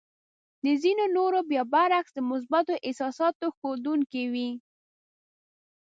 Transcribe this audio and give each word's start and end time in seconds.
د 0.65 0.67
ځينو 0.83 1.05
نورو 1.17 1.39
بيا 1.49 1.63
برعکس 1.73 2.11
د 2.15 2.19
مثبتو 2.31 2.73
احساساتو 2.87 3.45
ښودونکې 3.57 4.23
وې. 4.33 4.49